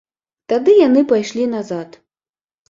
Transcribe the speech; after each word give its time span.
Тады 0.53 0.73
яны 0.87 1.03
пайшлі 1.11 1.45
назад. 1.53 2.01